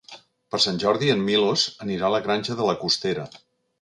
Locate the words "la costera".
2.71-3.29